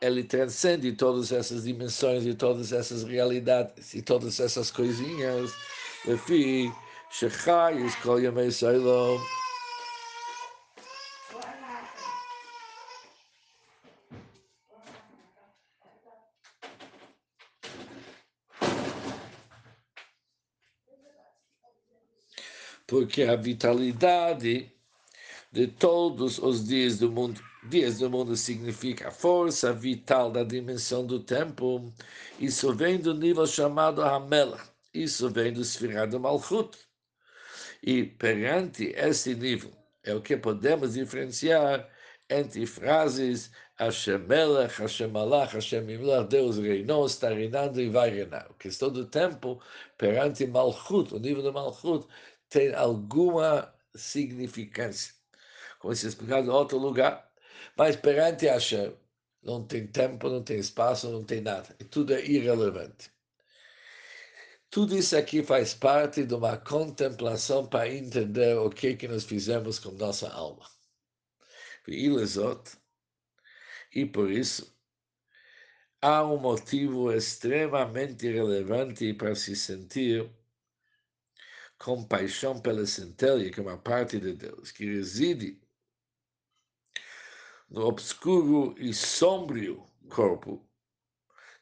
ele 0.00 0.22
transcende 0.22 0.92
todas 0.92 1.32
essas 1.32 1.64
dimensões 1.64 2.26
e 2.26 2.34
todas 2.34 2.72
essas 2.72 3.02
realidades 3.02 3.94
e 3.94 4.02
todas 4.02 4.38
essas 4.38 4.70
coisinhas. 4.70 5.52
Enfim, 6.06 6.72
Shechai, 7.10 7.78
escolha 7.84 8.30
Meisailom. 8.30 9.18
Porque 22.88 23.22
a 23.22 23.36
vitalidade 23.36 24.72
de 25.52 25.66
todos 25.68 26.38
os 26.38 26.66
dias 26.66 26.98
do 26.98 27.08
mundo 27.08 27.40
Dias 27.68 27.98
do 27.98 28.08
mundo 28.08 28.36
significa 28.36 29.08
a 29.08 29.10
força 29.10 29.72
vital 29.72 30.30
da 30.30 30.44
dimensão 30.44 31.04
do 31.04 31.20
tempo. 31.20 31.92
Isso 32.38 32.72
vem 32.72 32.98
do 32.98 33.12
nível 33.12 33.46
chamado 33.46 34.00
Hamelach, 34.00 34.70
isso 34.94 35.28
vem 35.28 35.52
do 35.52 35.64
Sfirah 35.64 36.06
do 36.06 36.20
Malchut. 36.20 36.78
E 37.82 38.04
perante 38.04 38.94
esse 38.96 39.34
nível, 39.34 39.72
é 40.04 40.14
o 40.14 40.22
que 40.22 40.36
podemos 40.36 40.94
diferenciar 40.94 41.86
entre 42.30 42.64
frases 42.64 43.50
Hashem 43.76 44.18
Melech, 44.18 44.80
Hashem 44.80 45.08
Malach, 45.08 45.52
Deus 46.28 46.58
reinou, 46.58 47.06
está 47.06 47.28
reinando 47.28 47.80
e 47.80 47.88
vai 47.88 48.10
reinar. 48.10 48.46
A 48.50 48.54
questão 48.54 48.90
do 48.90 49.04
tempo, 49.04 49.60
perante 49.96 50.46
Malchut, 50.46 51.14
o 51.14 51.18
nível 51.18 51.42
do 51.42 51.52
Malchut, 51.52 52.06
tem 52.48 52.74
alguma 52.74 53.74
significância. 53.94 55.14
Como 55.78 55.94
se 55.94 56.06
explicado 56.08 56.46
em 56.46 56.50
outro 56.50 56.78
lugar. 56.78 57.30
Mas 57.76 57.96
perante 57.96 58.46
Hashem, 58.46 58.94
não 59.42 59.66
tem 59.66 59.86
tempo, 59.86 60.28
não 60.28 60.42
tem 60.42 60.58
espaço, 60.58 61.10
não 61.10 61.24
tem 61.24 61.40
nada. 61.40 61.74
E 61.78 61.84
tudo 61.84 62.14
é 62.14 62.24
irrelevante. 62.24 63.10
Tudo 64.70 64.96
isso 64.96 65.16
aqui 65.16 65.42
faz 65.42 65.74
parte 65.74 66.24
de 66.24 66.34
uma 66.34 66.56
contemplação 66.58 67.66
para 67.66 67.88
entender 67.88 68.56
o 68.58 68.68
que, 68.68 68.96
que 68.96 69.08
nós 69.08 69.24
fizemos 69.24 69.78
com 69.78 69.92
nossa 69.92 70.28
alma. 70.30 70.66
E 73.94 74.04
por 74.04 74.30
isso, 74.30 74.76
há 76.02 76.22
um 76.24 76.38
motivo 76.38 77.10
extremamente 77.12 78.30
relevante 78.30 79.14
para 79.14 79.34
se 79.34 79.56
sentir 79.56 80.30
compaixão 81.78 82.60
pela 82.60 82.84
centelha, 82.86 83.50
que 83.50 83.60
é 83.60 83.62
uma 83.62 83.78
parte 83.78 84.18
de 84.18 84.34
Deus, 84.34 84.72
que 84.72 84.84
reside 84.84 85.60
no 87.70 87.86
obscuro 87.86 88.74
e 88.78 88.92
sombrio 88.92 89.86
corpo, 90.08 90.66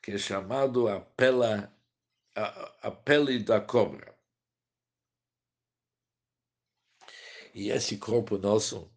que 0.03 0.13
é 0.13 0.19
chamado 0.19 0.89
a 0.89 1.01
pela 1.01 1.73
a, 2.35 2.89
a 2.89 2.91
pele 2.91 3.43
da 3.43 3.61
cobra. 3.61 4.15
E 7.55 7.71
esse 7.71 7.97
corpo 7.97 8.37
nosso 8.37 8.93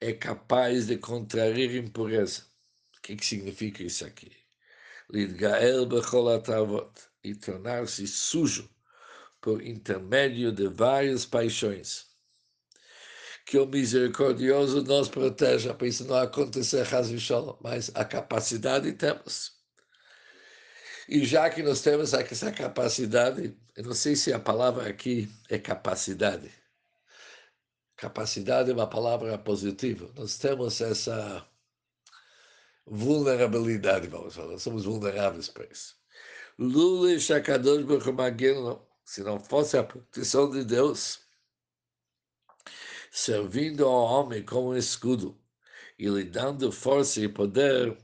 é 0.00 0.12
capaz 0.12 0.86
de 0.86 0.96
contrair 0.98 1.74
impureza. 1.74 2.46
O 2.96 3.00
que, 3.02 3.16
que 3.16 3.26
significa 3.26 3.82
isso 3.82 4.06
aqui? 4.06 4.36
Lidgael 5.10 5.86
becholatavot 5.86 6.92
e 7.24 7.34
tornar-se 7.34 8.06
sujo 8.06 8.70
por 9.40 9.62
intermédio 9.62 10.52
de 10.52 10.68
várias 10.68 11.24
paixões. 11.24 12.06
Que 13.46 13.58
o 13.58 13.66
misericordioso 13.66 14.82
nos 14.82 15.08
proteja 15.08 15.72
para 15.72 15.86
isso 15.86 16.04
não 16.04 16.16
acontecer, 16.16 16.84
mas 17.62 17.90
a 17.94 18.04
capacidade 18.04 18.92
temos. 18.92 19.58
E 21.08 21.24
já 21.24 21.48
que 21.48 21.62
nós 21.62 21.80
temos 21.80 22.12
essa 22.12 22.52
capacidade, 22.52 23.56
eu 23.74 23.84
não 23.84 23.94
sei 23.94 24.14
se 24.14 24.32
a 24.32 24.38
palavra 24.38 24.86
aqui 24.88 25.30
é 25.48 25.58
capacidade. 25.58 26.52
Capacidade 27.96 28.70
é 28.70 28.74
uma 28.74 28.86
palavra 28.86 29.38
positiva. 29.38 30.12
Nós 30.14 30.36
temos 30.36 30.80
essa 30.82 31.48
vulnerabilidade, 32.86 34.06
vamos 34.08 34.34
falar. 34.34 34.58
Somos 34.58 34.84
vulneráveis 34.84 35.48
para 35.48 35.66
isso. 35.66 35.96
Lula 36.58 37.18
Shakadosh 37.18 37.84
Baruch 37.84 38.87
se 39.08 39.22
não 39.22 39.40
fosse 39.40 39.78
a 39.78 39.82
proteção 39.82 40.50
de 40.50 40.62
Deus, 40.62 41.26
servindo 43.10 43.86
ao 43.86 44.04
homem 44.04 44.44
como 44.44 44.68
um 44.68 44.76
escudo 44.76 45.34
e 45.98 46.06
lhe 46.06 46.24
dando 46.24 46.70
força 46.70 47.18
e 47.18 47.26
poder, 47.26 47.96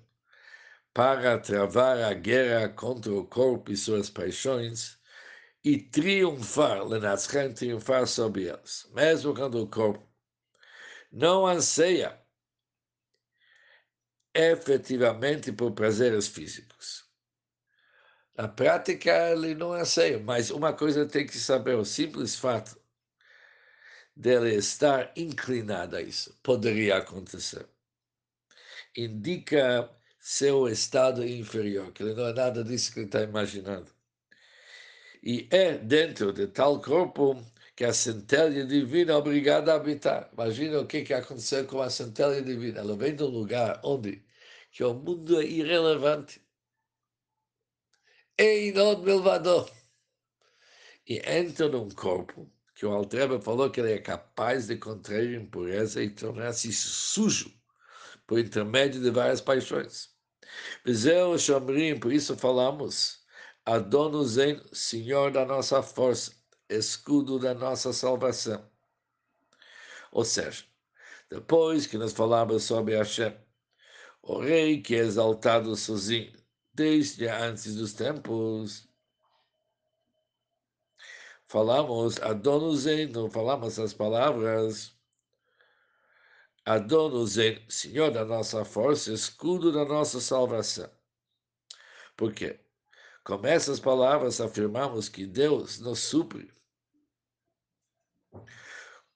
para 0.95 1.39
travar 1.39 1.99
a 1.99 2.15
guerra 2.15 2.71
contra 2.71 3.13
o 3.13 3.27
corpo 3.27 3.71
e 3.71 3.77
suas 3.77 4.09
paixões 4.09 4.99
e 5.63 5.77
triunfar, 5.77 6.83
Lenatzchen, 6.83 7.53
triunfar 7.53 8.07
sobre 8.07 8.45
eles, 8.45 8.91
mesmo 8.95 9.35
quando 9.35 9.63
o 9.63 9.69
corpo 9.69 10.09
não 11.13 11.47
anseia 11.47 12.19
efetivamente 14.33 15.53
por 15.53 15.73
prazeres 15.73 16.29
físicos. 16.29 17.04
Na 18.37 18.49
prática, 18.49 19.31
ele 19.33 19.55
não 19.55 19.73
anseia, 19.73 20.19
mas 20.19 20.51
uma 20.51 20.73
coisa 20.73 21.07
tem 21.07 21.27
que 21.27 21.39
saber: 21.39 21.77
o 21.77 21.85
simples 21.85 22.37
fato 22.37 22.77
dele 24.17 24.55
estar 24.57 25.13
inclinado 25.17 25.97
a 25.97 26.03
isso 26.03 26.37
poderia 26.43 26.97
acontecer. 26.99 27.67
Indica 28.97 29.91
seu 30.21 30.69
estado 30.69 31.27
inferior, 31.27 31.93
que 31.93 32.03
ele 32.03 32.15
não 32.15 32.27
é 32.29 32.33
nada 32.33 32.65
disso 32.65 32.93
que 32.93 33.01
ele 33.01 33.07
está 33.07 33.23
imaginando. 33.23 33.93
E 35.23 35.49
é 35.51 35.79
dentro 35.79 36.33
de 36.33 36.47
tal 36.47 36.81
corpo 36.81 37.43
que 37.77 37.85
a 37.85 37.93
centelha 37.93 38.65
divina 38.67 39.13
é 39.13 39.17
obrigada 39.17 39.73
a 39.73 39.77
habitar. 39.77 40.31
Imagina 40.33 40.81
o 40.81 40.87
que, 40.87 41.03
que 41.03 41.15
aconteceu 41.15 41.67
com 41.67 41.81
a 41.81 41.91
centelha 41.91 42.43
divina. 42.43 42.81
Ela 42.81 42.97
vem 42.97 43.17
de 43.17 43.23
um 43.23 43.29
lugar 43.29 43.81
onde 43.85 44.23
que 44.71 44.85
o 44.85 44.95
mundo 44.95 45.41
é 45.41 45.45
irrelevante. 45.45 46.44
É 48.37 48.67
inod 48.67 49.05
milvador. 49.05 49.71
E 51.07 51.19
entra 51.25 51.69
num 51.69 51.89
corpo 51.89 52.51
que 52.75 52.85
o 52.85 52.91
Altreba 52.91 53.41
falou 53.41 53.71
que 53.71 53.81
ele 53.81 53.93
é 53.93 53.99
capaz 53.99 54.67
de 54.67 54.77
contrair 54.77 55.41
impureza 55.41 56.03
e 56.03 56.11
tornar-se 56.11 56.73
sujo 56.73 57.53
por 58.27 58.41
intermédio 58.41 59.01
de 59.01 59.11
várias 59.11 59.41
paixões. 59.41 60.11
Bezerro 60.85 61.39
Shomrim, 61.39 62.01
por 62.01 62.13
isso 62.13 62.37
falamos, 62.37 63.25
Adonuzen, 63.65 64.61
Senhor 64.73 65.31
da 65.31 65.45
nossa 65.45 65.81
força, 65.81 66.33
escudo 66.69 67.39
da 67.39 67.55
nossa 67.55 67.93
salvação. 67.93 68.69
Ou 70.11 70.25
seja, 70.25 70.65
depois 71.31 71.87
que 71.87 71.99
nós 71.99 72.13
falamos 72.13 72.65
sobre 72.65 72.97
Hashem, 72.97 73.37
o 74.23 74.41
rei 74.41 74.83
que 74.83 74.97
é 74.97 74.99
exaltado 74.99 75.77
sozinho, 75.77 76.44
desde 76.75 77.29
antes 77.29 77.77
dos 77.77 77.93
tempos, 77.93 78.89
falamos 81.47 82.17
não 83.13 83.31
falamos 83.31 83.79
as 83.79 83.95
palavras 83.95 84.95
Adonuzen, 86.67 87.63
Senhor 87.69 88.11
da 88.11 88.25
nossa 88.25 88.65
força, 88.65 89.13
escudo 89.13 89.71
da 89.71 89.85
nossa 89.85 90.21
salvação. 90.21 90.91
Por 92.17 92.33
quê? 92.33 92.59
Com 93.23 93.47
essas 93.47 93.79
palavras 93.79 94.41
afirmamos 94.41 95.09
que 95.09 95.27
Deus 95.27 95.79
nos 95.79 96.01
supre 96.01 96.51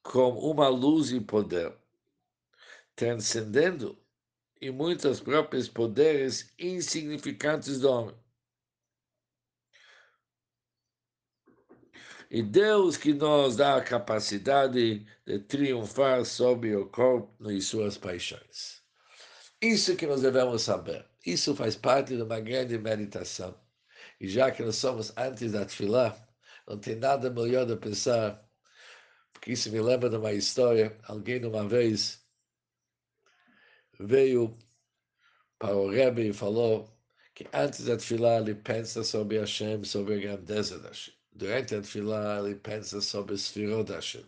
com 0.03 0.31
uma 0.39 0.69
luz 0.69 1.11
e 1.11 1.21
poder, 1.21 1.77
transcendendo 2.95 3.99
e 4.61 4.71
muitos 4.71 5.21
próprios 5.21 5.69
poderes 5.69 6.53
insignificantes 6.59 7.81
do 7.81 7.91
homem. 7.91 8.17
E 12.31 12.43
Deus 12.43 12.97
que 12.97 13.15
nos 13.15 13.57
dá 13.57 13.77
a 13.77 13.85
capacidade 13.85 15.07
de 15.27 15.39
triunfar 15.39 16.25
sobre 16.27 16.77
o 16.77 16.87
corpo 16.89 17.51
e 17.51 17.61
suas 17.63 17.97
paixões. 17.97 18.83
Isso 19.63 19.97
que 19.97 20.07
nós 20.07 20.21
devemos 20.21 20.63
saber. 20.63 21.07
Isso 21.25 21.55
faz 21.55 21.75
parte 21.75 22.17
de 22.17 22.23
uma 22.23 22.39
grande 22.39 22.77
meditação. 22.79 23.59
E 24.21 24.29
já 24.29 24.51
que 24.51 24.63
nós 24.63 24.77
somos 24.77 25.13
antes 25.17 25.53
da 25.53 25.65
Tfilah, 25.65 26.15
não 26.67 26.79
tem 26.79 26.97
nada 26.97 27.31
melhor 27.31 27.65
de 27.65 27.77
pensar, 27.77 28.47
porque 29.33 29.53
isso 29.53 29.73
me 29.73 29.81
lembra 29.81 30.11
de 30.11 30.17
uma 30.17 30.33
história. 30.33 30.99
Alguém 31.05 31.43
uma 31.45 31.67
vez 31.67 32.28
veio 33.99 34.57
para 35.59 35.77
o 35.77 35.91
Rebbe 35.91 36.29
e 36.29 36.33
falou 36.33 36.89
que 37.35 37.47
antes 37.53 37.85
da 37.85 37.97
Tfilah 37.97 38.39
ele 38.39 38.55
pensa 38.55 39.05
sobre 39.05 39.39
Hashem, 39.39 39.85
sobre 39.85 40.15
a 40.15 40.19
grandeza 40.19 40.79
da 40.79 40.89
Hashem 40.89 41.19
durante 41.39 41.77
a 41.77 41.81
Tfilah 41.81 42.41
ele 42.41 42.57
pensa 42.57 43.01
sobre 43.01 43.35
o 43.35 43.39
Sfirot 43.39 43.93
Hashem. 43.93 44.25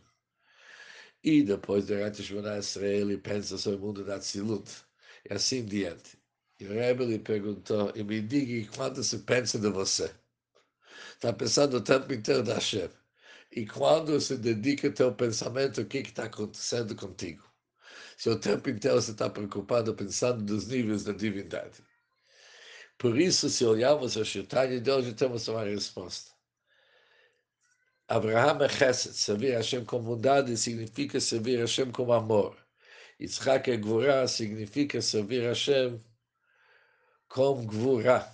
E 1.22 1.42
depois, 1.42 1.86
durante 1.86 2.20
o 2.20 2.24
Shemona 2.24 2.56
Esrei, 2.56 3.00
ele 3.00 3.18
pensa 3.18 3.58
sobre 3.58 3.78
o 3.78 3.82
mundo 3.82 4.04
da 4.04 4.18
Tzilut. 4.18 4.70
E 5.28 5.34
assim 5.34 5.64
diante. 5.64 6.16
E 6.58 6.66
o 6.66 6.72
Rebbe 6.72 7.04
lhe 7.04 7.18
perguntou, 7.18 7.92
e 7.94 8.02
me 8.02 8.22
diga 8.22 8.70
quando 8.74 9.02
se 9.04 9.18
pensa 9.18 9.58
de 9.58 9.68
você. 9.68 10.10
Está 11.14 11.32
pensando 11.32 11.76
o 11.76 11.80
tempo 11.80 12.12
inteiro 12.12 12.42
da 12.42 12.54
Hashem. 12.54 12.88
E 13.52 13.66
quando 13.66 14.18
se 14.20 14.36
dedica 14.36 14.90
teu 14.90 15.12
pensamento, 15.12 15.80
o 15.82 15.84
que 15.84 15.98
está 15.98 16.24
acontecendo 16.24 16.94
contigo? 16.94 17.49
Se 18.20 18.28
o 18.28 18.38
tempo 18.38 18.68
inteiro 18.68 19.00
você 19.00 19.12
está 19.12 19.30
preocupado 19.30 19.94
pensando 19.94 20.44
dos 20.44 20.66
níveis 20.66 21.04
da 21.04 21.12
divindade. 21.14 21.82
Por 22.98 23.18
isso, 23.18 23.48
se 23.48 23.64
olharmos 23.64 24.14
a 24.18 24.22
Shirtanya 24.22 24.78
de 24.78 24.90
hoje, 24.90 25.14
temos 25.14 25.48
uma 25.48 25.64
resposta. 25.64 26.30
Abraham 28.06 28.62
é 28.62 28.68
chesed, 28.68 29.14
servir 29.14 29.54
Hashem 29.54 29.86
com 29.86 30.02
bondade 30.02 30.54
significa 30.58 31.18
servir 31.18 31.60
Hashem 31.60 31.90
com 31.90 32.12
amor. 32.12 32.58
Yitzhak 33.18 33.70
é 33.70 33.78
gvura, 33.78 34.28
significa 34.28 35.00
servir 35.00 35.44
Hashem 35.44 35.98
com 37.26 37.64
gvura, 37.64 38.30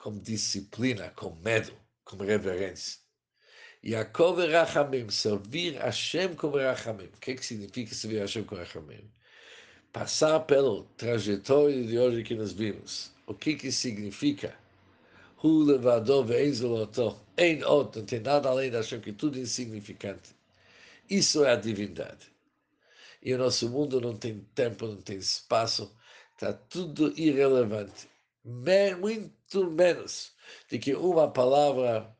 com 0.00 0.18
disciplina, 0.18 1.08
com 1.16 1.34
medo, 1.36 1.72
com 2.04 2.18
reverência. 2.18 2.98
Yaakov 3.82 4.42
é 4.42 4.52
rachamim, 4.52 5.08
servir 5.08 5.78
Hashem 5.78 6.34
com 6.34 6.50
rachamim. 6.50 7.06
O 7.06 7.20
que, 7.20 7.36
que 7.36 7.46
significa 7.46 7.94
servir 7.94 8.18
Hashem 8.18 8.44
com 8.44 8.54
rachamim? 8.54 9.10
Passar 9.92 10.38
pelo 10.46 10.84
trajetório 10.96 11.84
de 11.84 11.98
hoje 11.98 12.22
que 12.22 12.36
nós 12.36 12.52
vimos. 12.52 13.10
O 13.26 13.34
que, 13.34 13.56
que 13.56 13.72
significa? 13.72 14.56
Hu 15.42 15.64
levador 15.64 16.24
ve'en 16.24 16.52
Em 17.36 17.64
outro, 17.64 18.00
não 18.00 18.06
tem 18.06 18.20
nada 18.20 18.48
além 18.48 18.70
da 18.70 18.78
Hashem, 18.78 19.00
que 19.00 19.12
tudo 19.12 19.36
é 19.36 19.40
insignificante. 19.42 20.30
Isso 21.10 21.44
é 21.44 21.52
a 21.52 21.56
divindade. 21.56 22.32
E 23.20 23.34
o 23.34 23.38
nosso 23.38 23.68
mundo 23.68 24.00
não 24.00 24.16
tem 24.16 24.46
tempo, 24.54 24.86
não 24.86 24.96
tem 24.96 25.18
espaço, 25.18 25.92
está 26.34 26.52
tudo 26.52 27.12
irrelevante. 27.18 28.08
muito 29.00 29.70
menos 29.72 30.32
do 30.70 30.78
que 30.78 30.94
uma 30.94 31.28
palavra 31.32 32.16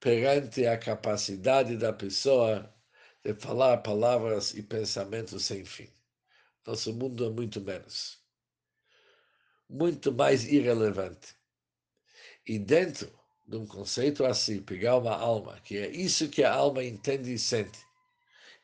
perante 0.00 0.66
a 0.66 0.76
capacidade 0.76 1.76
da 1.76 1.92
pessoa 1.92 2.68
de 3.24 3.32
falar 3.34 3.78
palavras 3.78 4.54
e 4.54 4.62
pensamentos 4.62 5.44
sem 5.44 5.64
fim. 5.64 5.88
Nosso 6.66 6.92
mundo 6.92 7.24
é 7.24 7.30
muito 7.30 7.60
menos. 7.60 8.18
Muito 9.68 10.12
mais 10.12 10.44
irrelevante. 10.44 11.34
E 12.46 12.58
dentro 12.58 13.10
de 13.46 13.56
um 13.56 13.66
conceito 13.66 14.24
assim, 14.24 14.62
pegar 14.62 14.98
uma 14.98 15.16
alma, 15.16 15.60
que 15.60 15.76
é 15.76 15.88
isso 15.90 16.28
que 16.28 16.42
a 16.44 16.52
alma 16.52 16.84
entende 16.84 17.32
e 17.32 17.38
sente, 17.38 17.78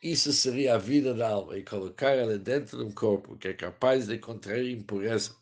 isso 0.02 0.32
seria 0.32 0.74
a 0.74 0.78
vida 0.78 1.12
da 1.14 1.28
alma, 1.28 1.58
e 1.58 1.64
colocar 1.64 2.10
ela 2.10 2.38
dentro 2.38 2.78
de 2.78 2.84
um 2.84 2.92
corpo 2.92 3.36
que 3.36 3.48
é 3.48 3.54
capaz 3.54 4.06
de 4.06 4.18
contrair 4.18 4.70
impureza 4.70 5.34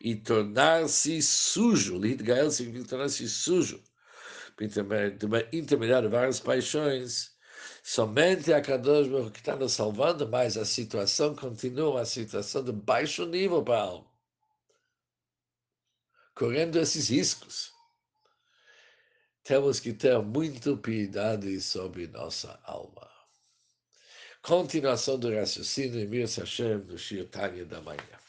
e 0.00 0.16
tornar-se 0.16 1.20
sujo, 1.20 1.98
Lidgael 1.98 2.50
significa 2.50 2.88
tornar-se 2.88 3.28
sujo, 3.28 3.82
intermediar 5.52 6.08
várias 6.08 6.40
paixões, 6.40 7.30
somente 7.82 8.52
a 8.52 8.60
Kadosh 8.60 9.08
Baruch 9.08 9.32
que 9.32 9.40
está 9.40 9.56
nos 9.56 9.72
salvando, 9.72 10.28
mas 10.28 10.56
a 10.56 10.64
situação 10.64 11.34
continua 11.34 11.90
uma 11.90 12.04
situação 12.04 12.62
de 12.64 12.72
baixo 12.72 13.26
nível 13.26 13.62
para 13.62 13.78
a 13.78 13.82
alma 13.82 14.10
correndo 16.40 16.78
esses 16.78 17.10
riscos. 17.10 17.70
Temos 19.44 19.78
que 19.78 19.92
ter 19.92 20.18
muito 20.22 20.74
piedade 20.78 21.60
sobre 21.60 22.06
nossa 22.06 22.58
alma. 22.64 23.10
Continuação 24.40 25.18
do 25.18 25.34
raciocínio 25.34 26.00
em 26.00 26.06
Mir 26.06 26.26
Hashem, 26.26 26.78
do 26.80 26.96
Shir 26.96 27.28
da 27.66 27.82
manhã. 27.82 28.19